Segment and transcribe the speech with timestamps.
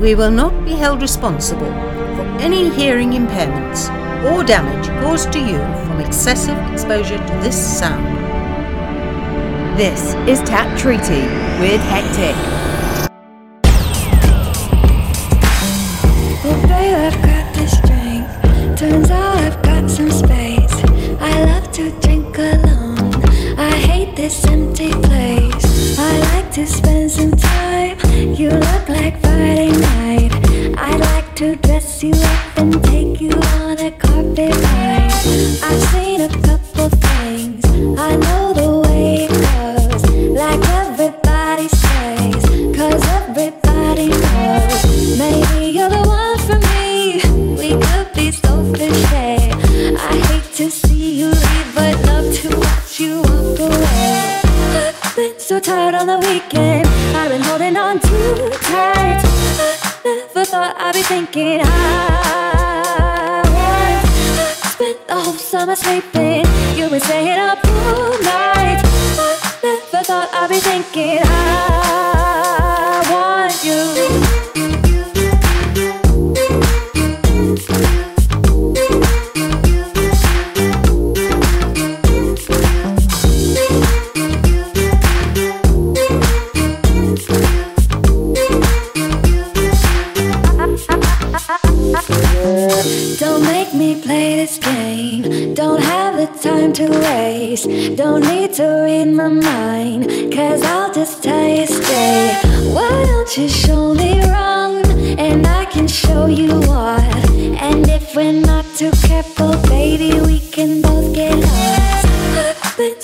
[0.00, 1.72] we will not be held responsible
[2.16, 3.90] for any hearing impairments
[4.24, 8.06] or damage caused to you from excessive exposure to this sound.
[9.78, 11.22] This is TAP Treaty
[11.60, 12.59] with Hectic.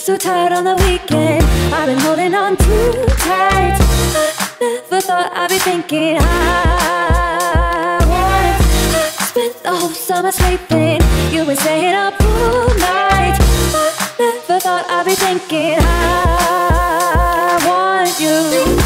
[0.06, 1.42] so tired on the weekend.
[1.74, 2.92] I've been holding on too
[3.26, 3.74] tight.
[3.74, 8.62] I never thought I'd be thinking I wanted.
[8.94, 11.00] I spent the whole summer sleeping.
[11.32, 13.36] you were staying up all night.
[13.40, 18.85] I never thought I'd be thinking I want you.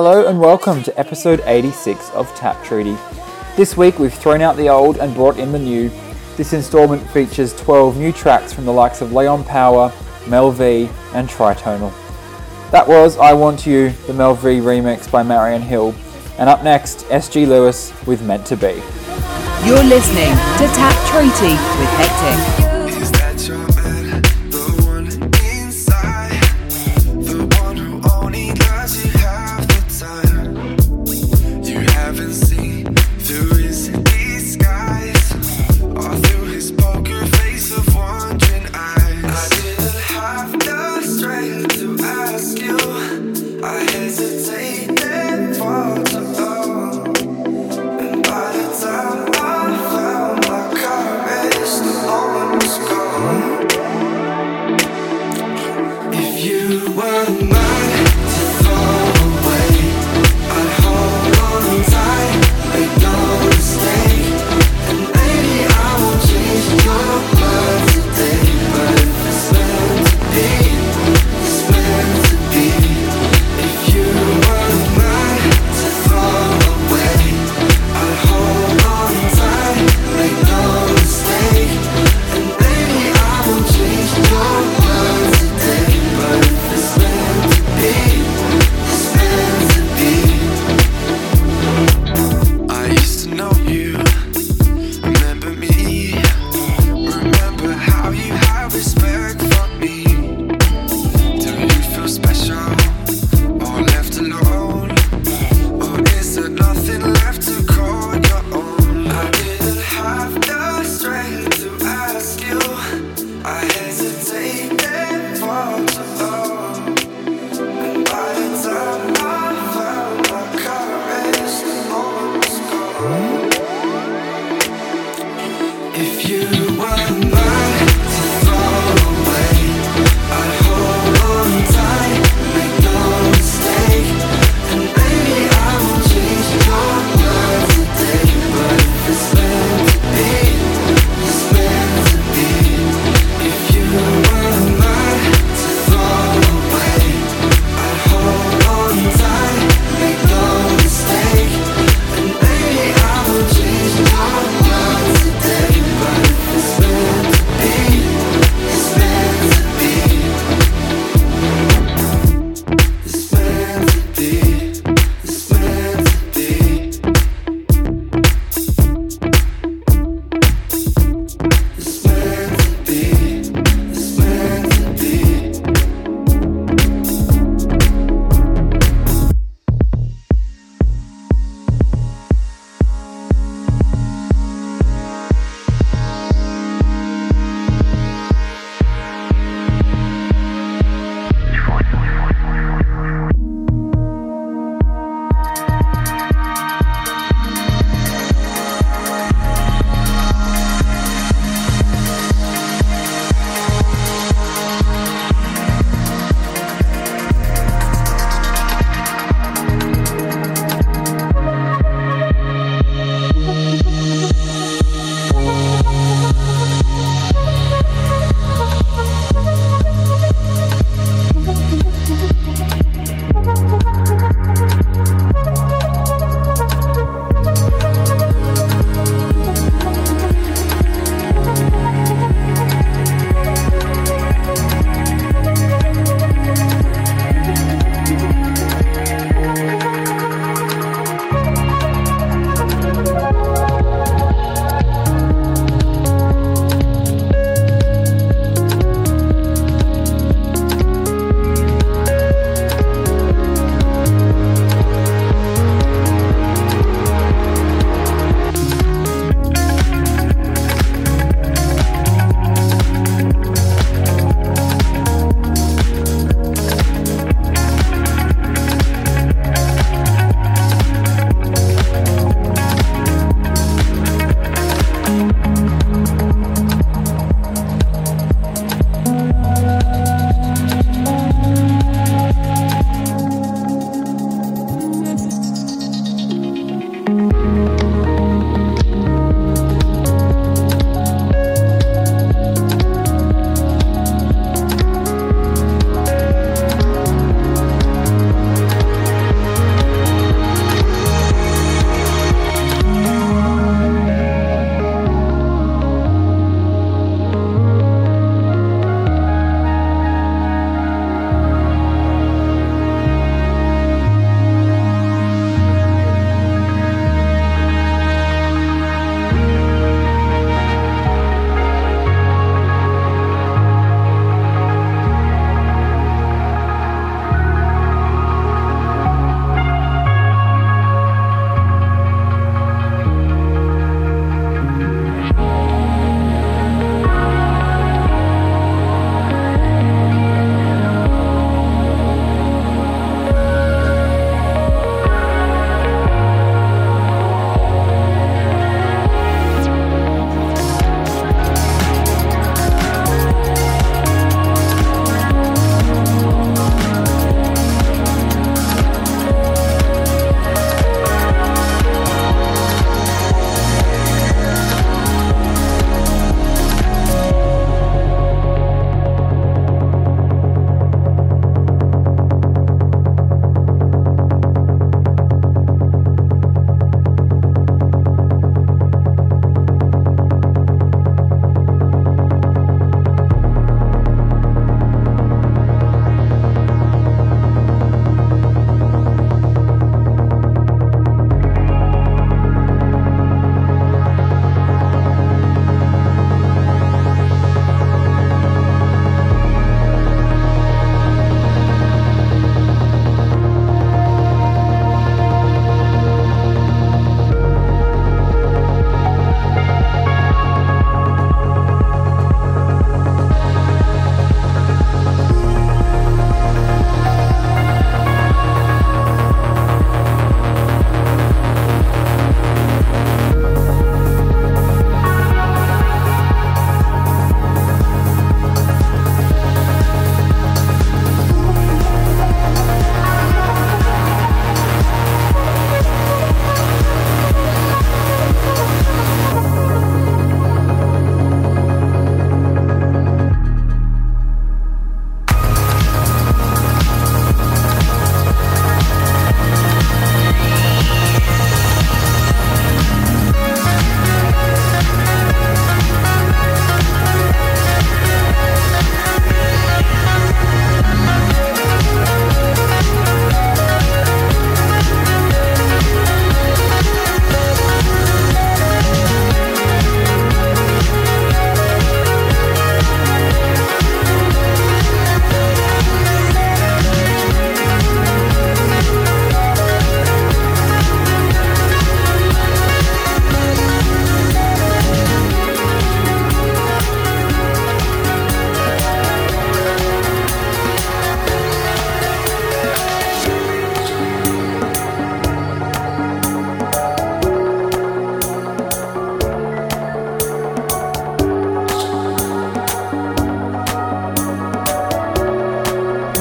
[0.00, 2.96] Hello and welcome to episode 86 of Tap Treaty.
[3.56, 5.90] This week we've thrown out the old and brought in the new.
[6.36, 9.92] This installment features 12 new tracks from the likes of Leon Power,
[10.26, 11.92] MELVV, and Tritonal.
[12.70, 15.92] That was I Want You, the MELVV remix by Marian Hill,
[16.38, 18.74] and up next, SG Lewis with Meant to Be.
[19.66, 22.67] You're listening to Tap Treaty with Hectic.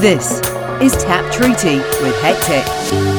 [0.08, 0.40] This
[0.82, 3.17] is Tap Treaty with Hectic.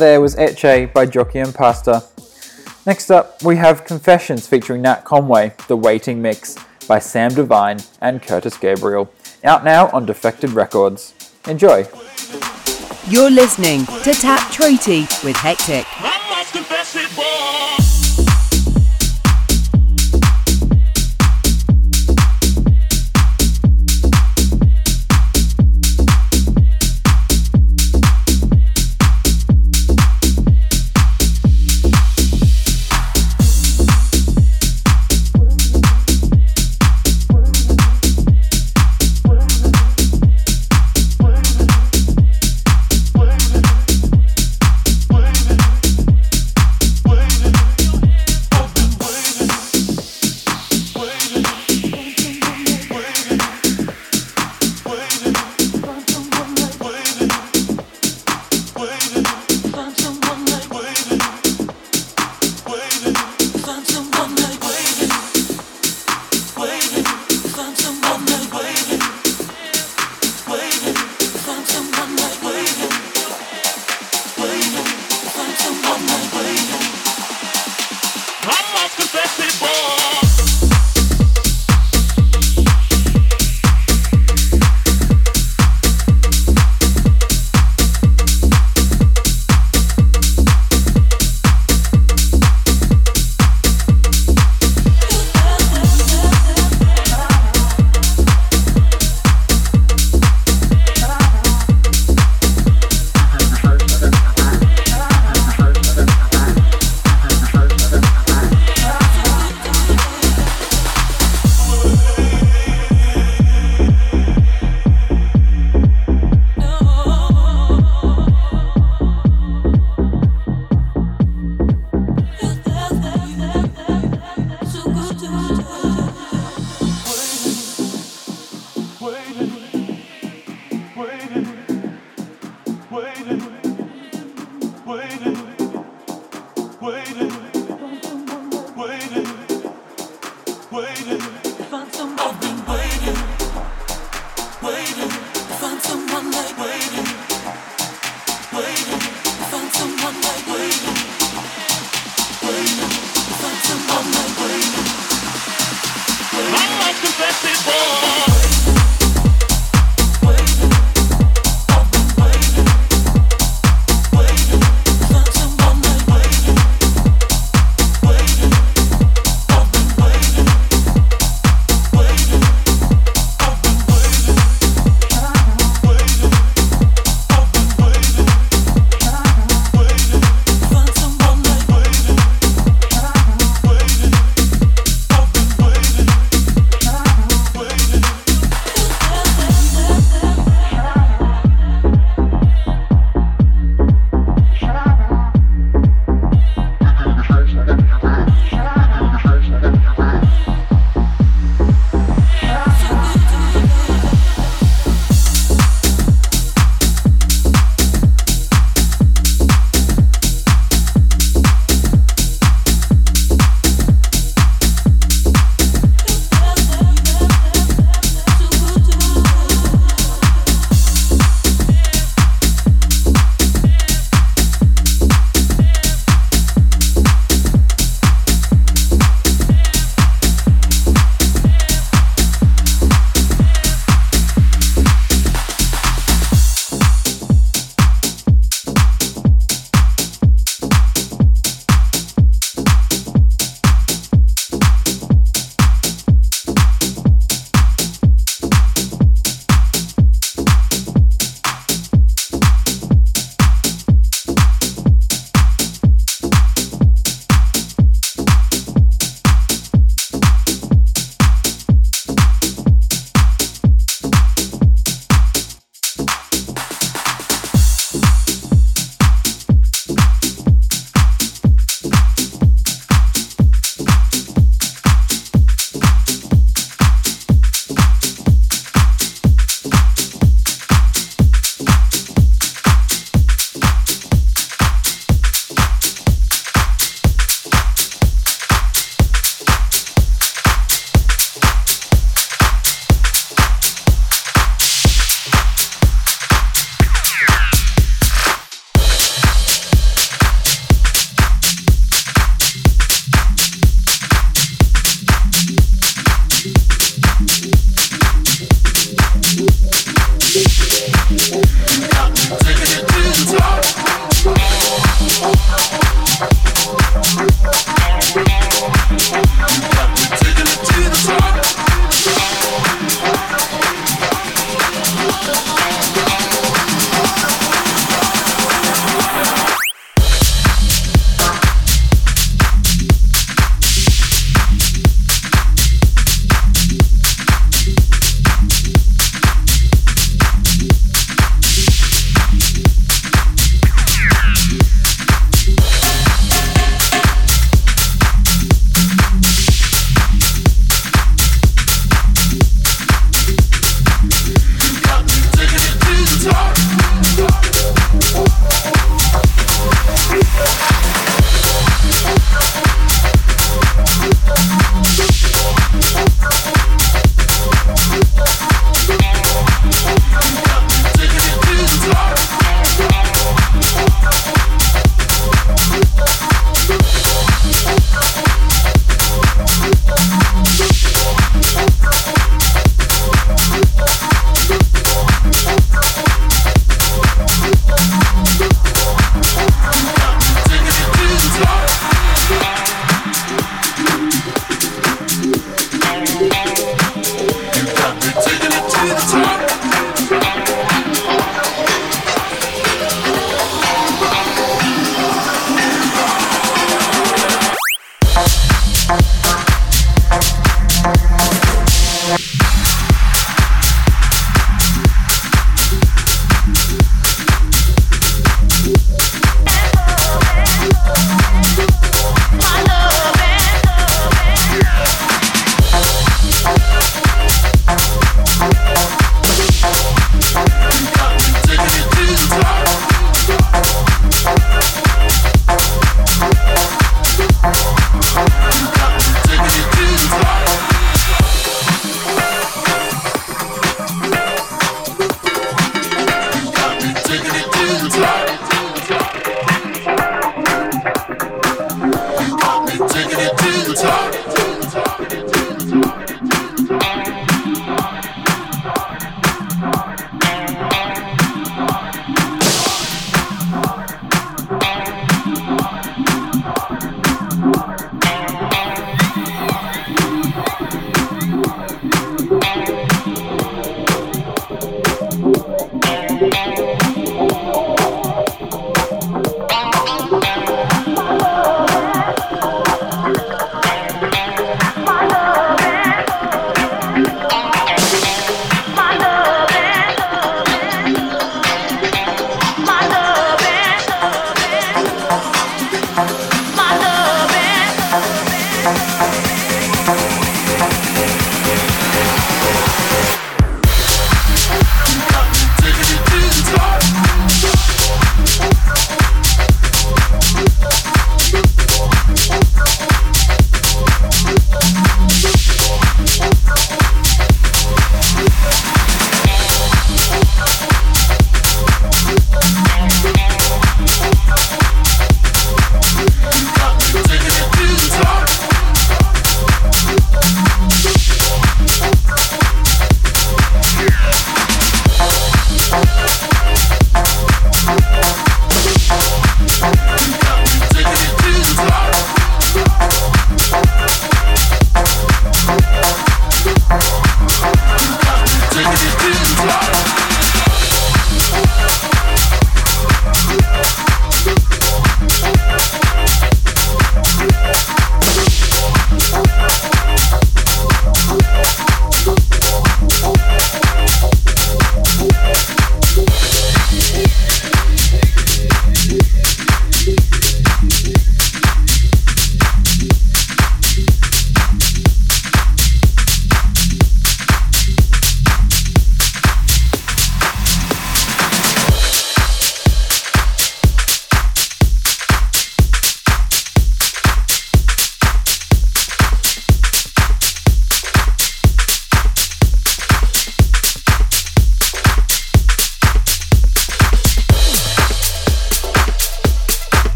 [0.00, 2.02] There was Eche by Jockey and Pasta.
[2.86, 6.56] Next up, we have Confessions featuring Nat Conway, The Waiting Mix
[6.88, 9.12] by Sam Divine and Curtis Gabriel.
[9.44, 11.12] Out now on Defected Records.
[11.46, 11.86] Enjoy.
[13.08, 15.86] You're listening to Tap Treaty with Hectic.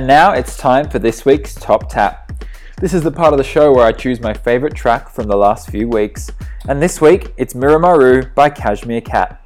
[0.08, 2.32] Now it's time for this week's Top Tap.
[2.80, 5.36] This is the part of the show where I choose my favourite track from the
[5.36, 6.32] last few weeks,
[6.70, 9.44] and this week it's Mirror Maru by Cashmere Cat.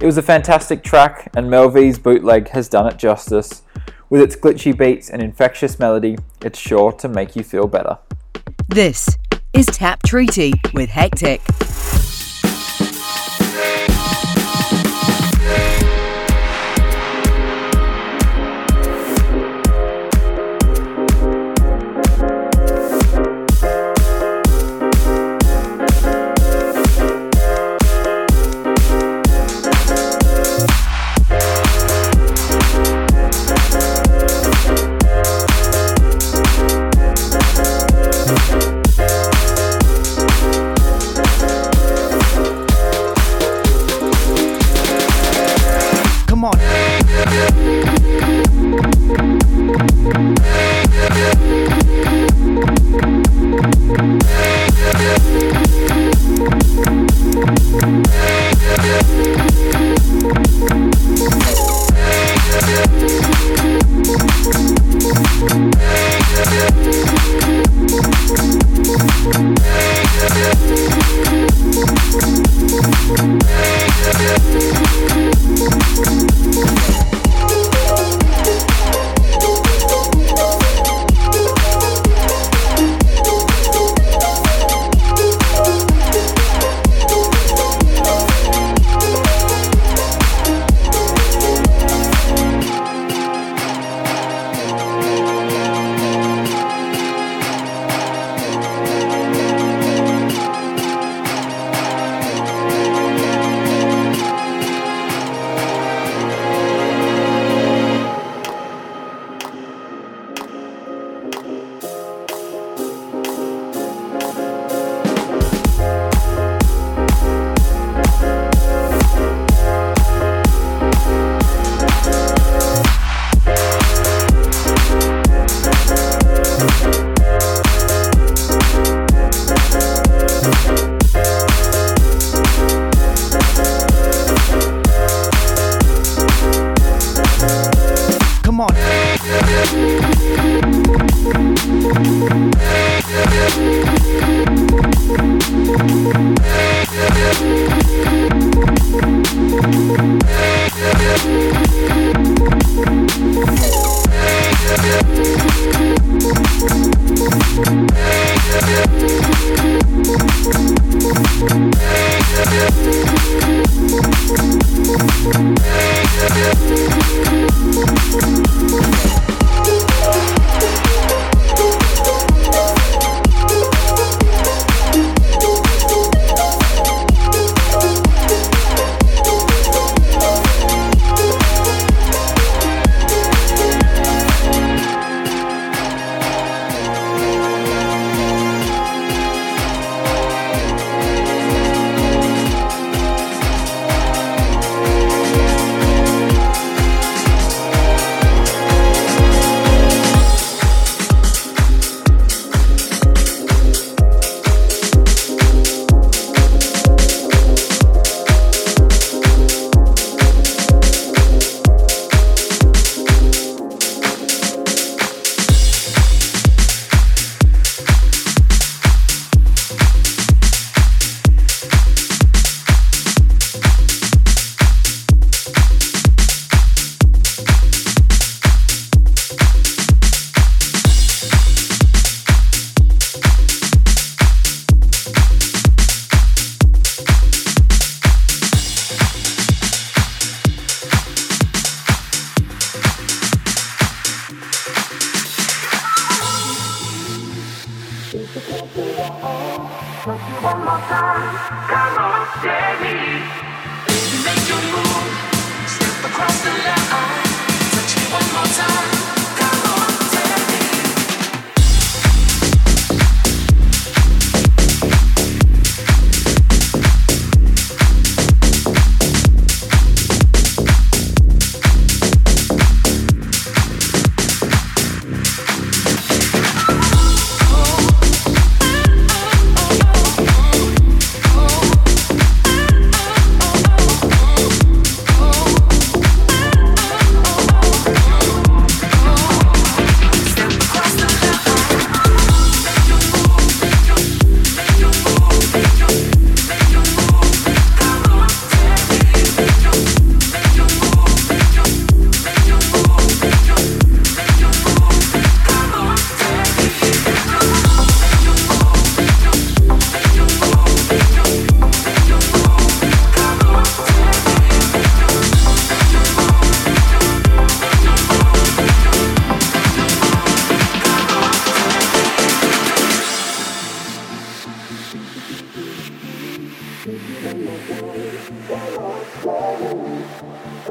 [0.00, 3.64] It was a fantastic track, and MELVV's bootleg has done it justice.
[4.08, 7.98] With its glitchy beats and infectious melody, it's sure to make you feel better.
[8.68, 9.14] This
[9.52, 11.42] is Tap Treaty with Hectic.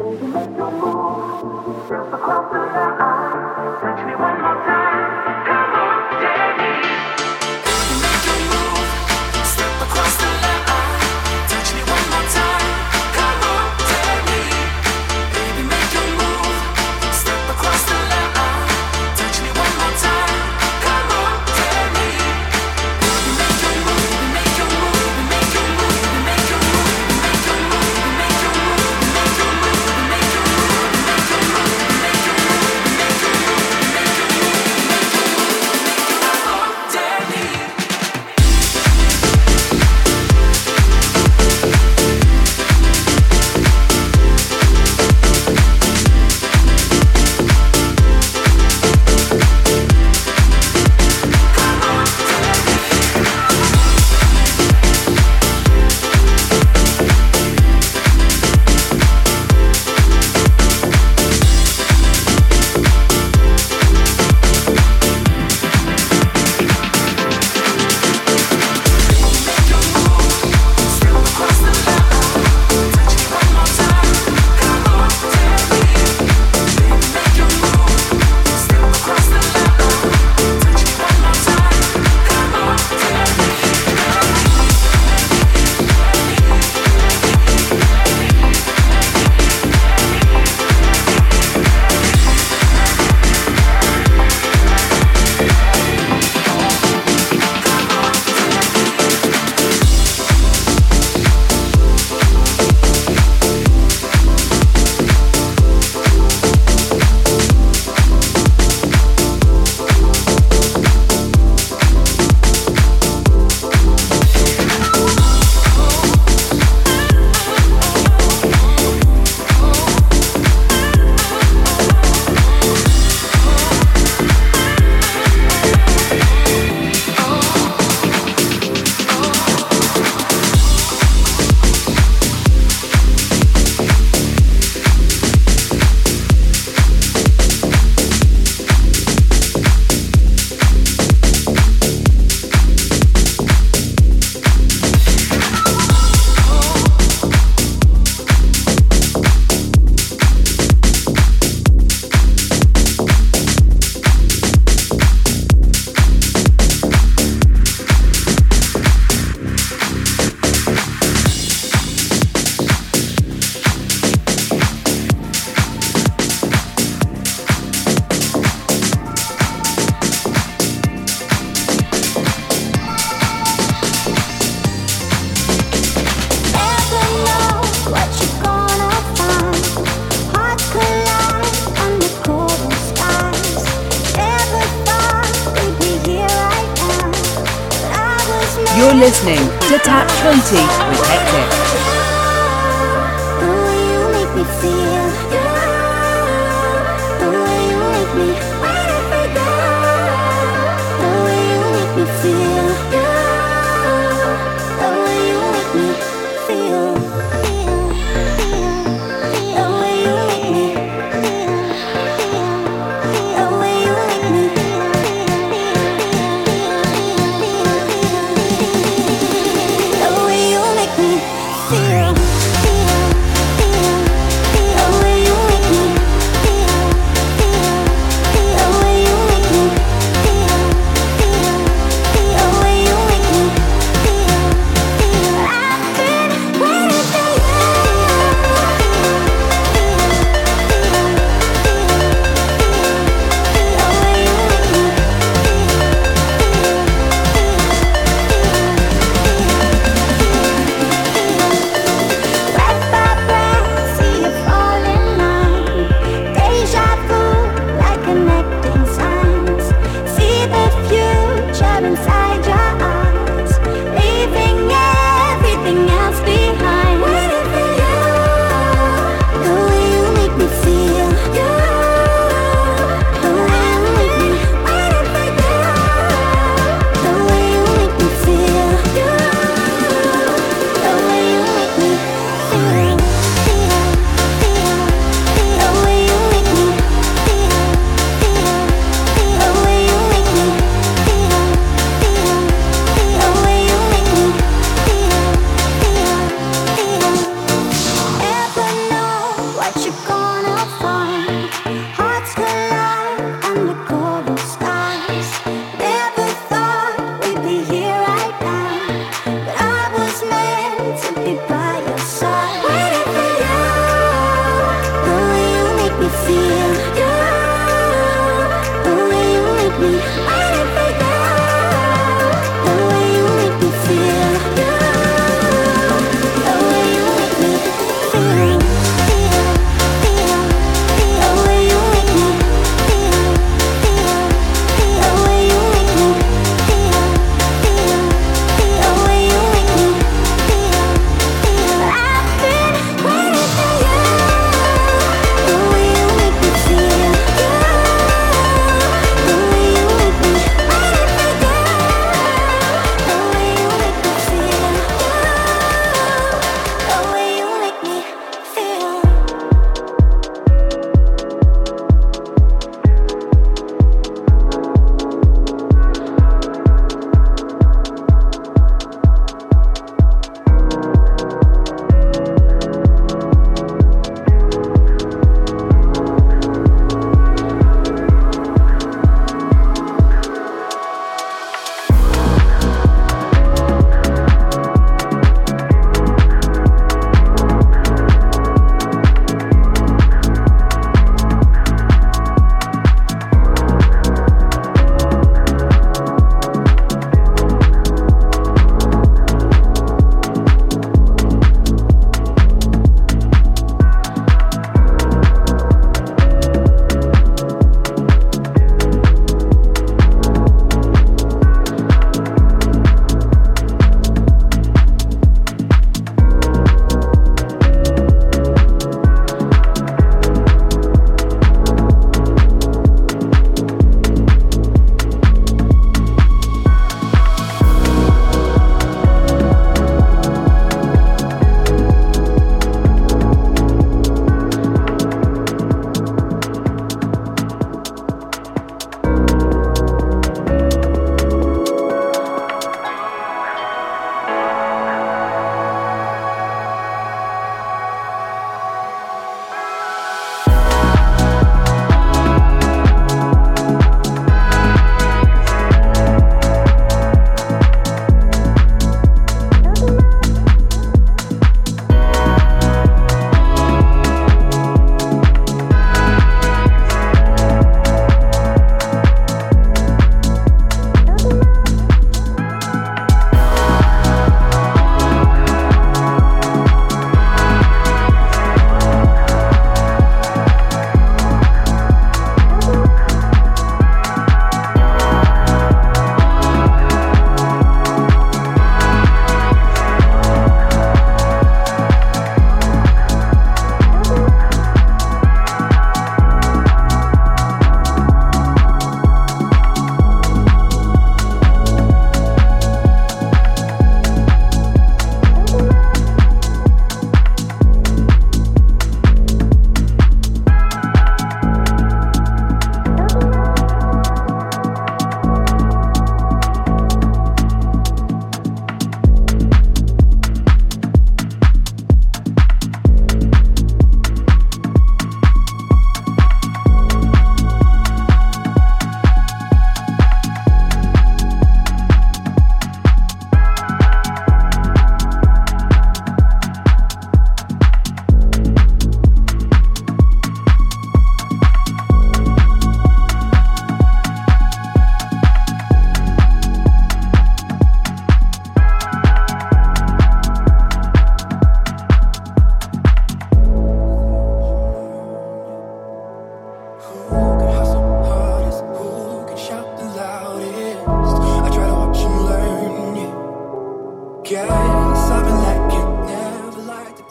[0.02, 1.88] Don't you make no move.
[1.88, 3.78] Just a closer eye.
[3.82, 4.14] Touch me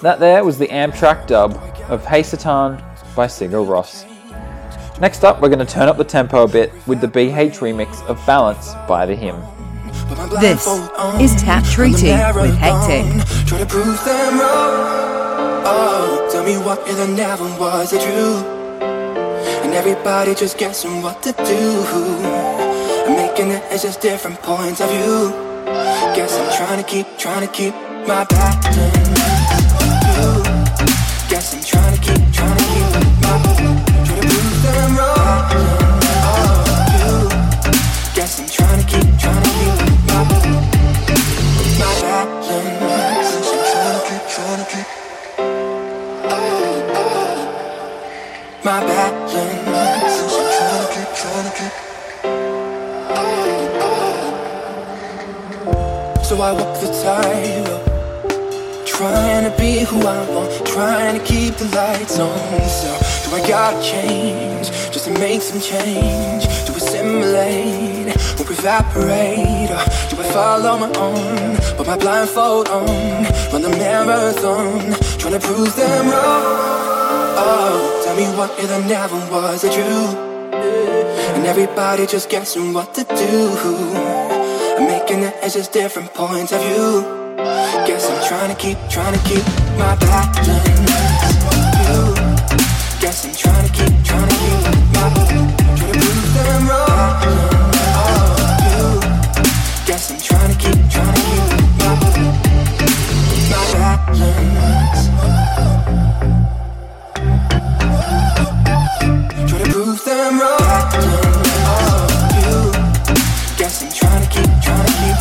[0.02, 1.52] That there was the Amtrak dub
[1.90, 2.80] of Heysátan
[3.14, 4.06] by Sigur Rós.
[4.98, 8.02] Next up, we're going to turn up the tempo a bit with the BH remix
[8.06, 9.42] of Balance by The Hymn.
[10.40, 10.66] This
[11.20, 13.26] is Tap Treaty with Hectic.
[13.46, 15.64] Try to prove them wrong.
[15.66, 18.44] Oh, tell me what if there never was a truth.
[18.80, 21.84] And everybody just guessing what to do.
[23.06, 25.30] And making it as just different points of view.
[26.16, 27.74] Guess I'm trying to keep, trying to keep
[28.06, 28.99] my balance.
[56.30, 57.59] So I walk the to
[59.78, 62.60] who I want, trying to keep the lights on.
[62.68, 62.90] So
[63.30, 66.44] do I gotta change just to make some change?
[66.66, 68.08] To assimilate
[68.40, 69.70] or evaporate?
[69.70, 75.40] Or do I follow my own, put my blindfold on, run the marathon, trying to
[75.40, 76.42] prove them wrong?
[77.42, 80.16] Oh, tell me what if there never was a truth?
[81.36, 83.50] And everybody just guessing what to do.
[84.76, 87.20] I'm making it just different points of view.
[87.86, 89.96] Guess I'm trying to keep, trying to keep my.
[93.00, 95.08] Guess I'm trying to keep, trying to keep my
[95.76, 97.14] Trying to prove them wrong.
[99.86, 101.94] Guess I'm trying to keep, trying to keep my
[103.50, 103.62] my
[109.48, 110.90] to prove them wrong.
[113.58, 115.18] Guess I'm trying to keep, trying to keep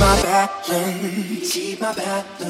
[0.00, 1.52] my balance.
[1.52, 2.47] Keep my balance.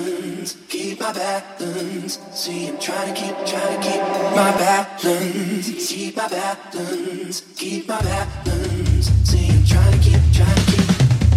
[1.09, 2.19] My balance.
[2.33, 4.03] See, I'm trying to keep, trying to keep
[4.37, 5.89] my balance.
[5.89, 7.41] Keep my balance.
[7.57, 9.07] Keep my balance.
[9.25, 10.89] See, I'm trying to keep, trying to keep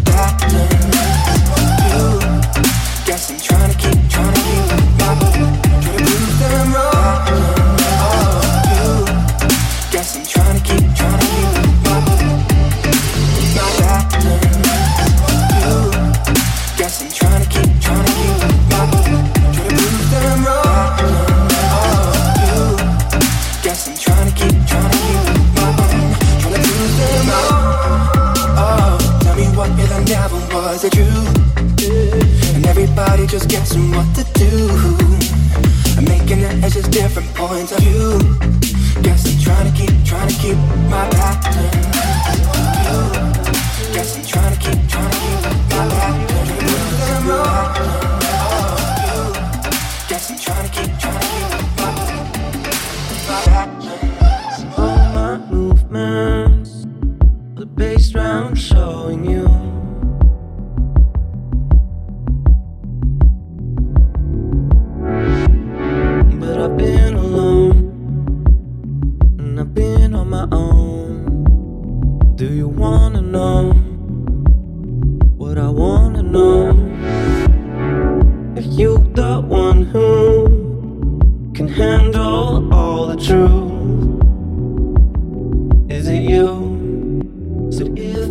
[0.03, 0.91] balance.
[1.88, 2.03] You.
[3.05, 4.67] Guess I'm trying to keep, trying to keep
[4.99, 5.15] my
[5.80, 7.61] Try to prove them wrong.
[33.32, 34.68] Just guessing what to do.
[35.98, 38.20] I'm making as just different points of view.
[39.04, 40.58] Guess I'm trying to keep, trying to keep
[40.90, 41.52] my balance.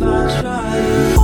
[0.01, 1.20] If I try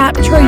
[0.00, 0.39] Tap Treaty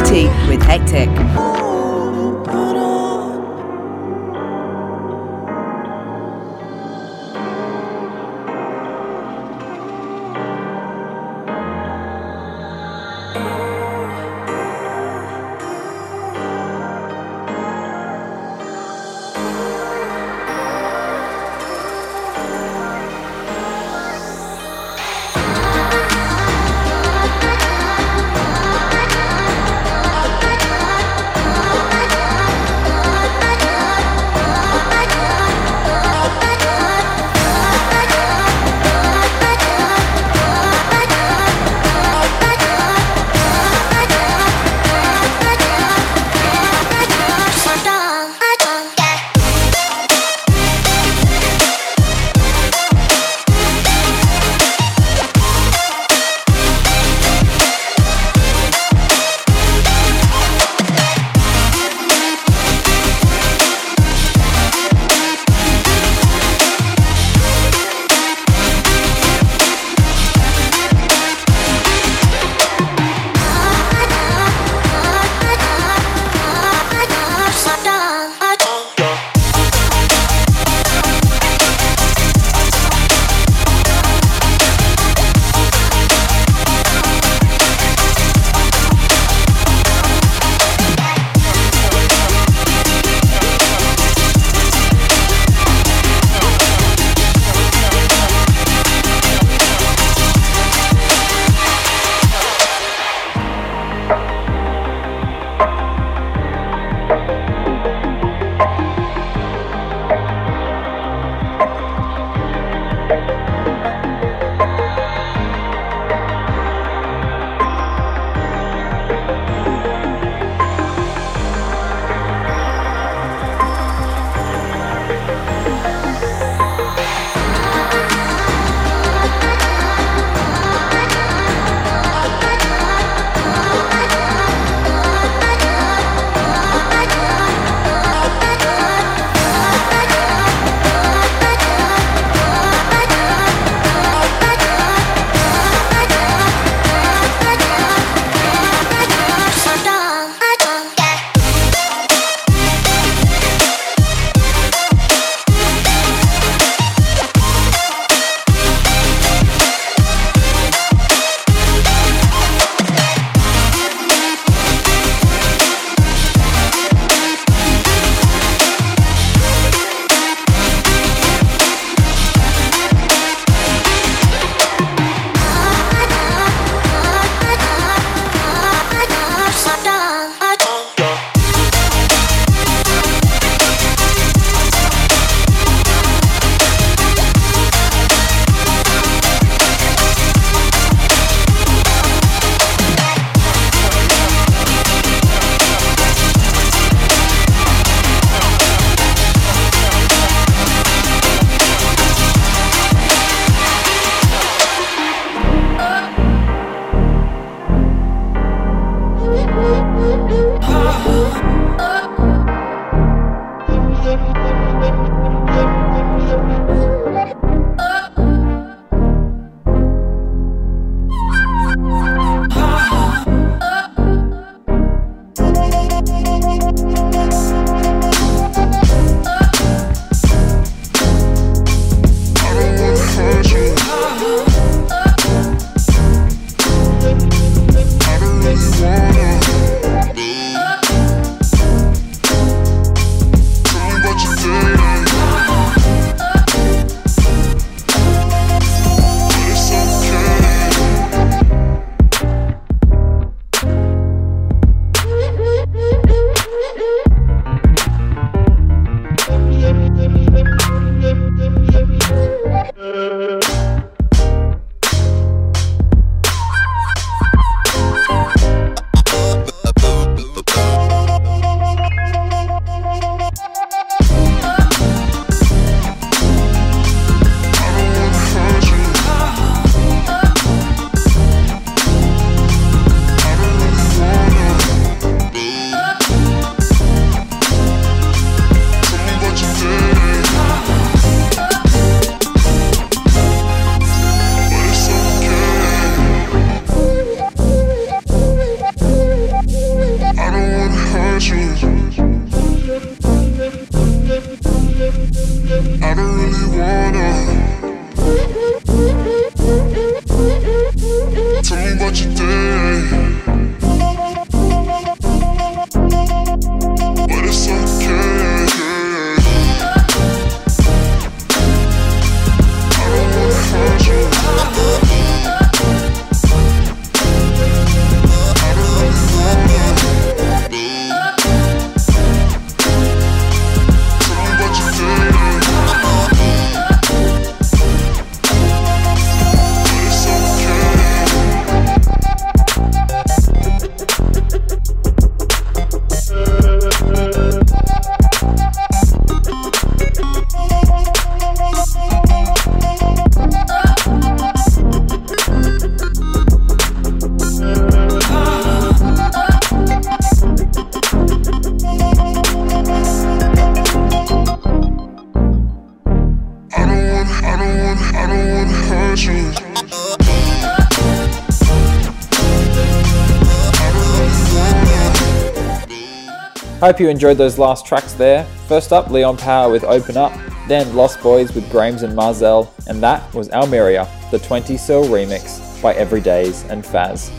[376.62, 378.22] Hope you enjoyed those last tracks there.
[378.46, 380.12] First up, Leon Power with Open Up,
[380.46, 385.60] then Lost Boys with Grames and Marzel, and that was Almeria, the 20 Cell remix
[385.60, 387.10] by Everydays and Faz.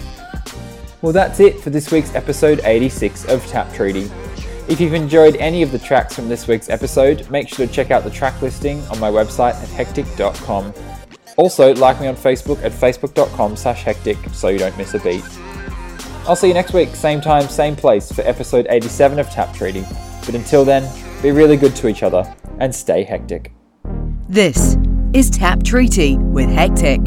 [1.01, 4.09] Well, that's it for this week's episode 86 of Tap Treaty.
[4.69, 7.91] If you've enjoyed any of the tracks from this week's episode, make sure to check
[7.91, 10.73] out the track listing on my website at hectic.com.
[11.35, 15.21] Also, like me on Facebook at facebook.com slash hectic so you don't miss a beat.
[16.26, 19.86] I'll see you next week, same time, same place for episode 87 of Tap Treaty.
[20.26, 20.89] But until then,
[21.21, 22.24] be really good to each other
[22.59, 23.51] and stay hectic.
[24.30, 24.78] This
[25.13, 27.01] is Tap Treaty with Hectic.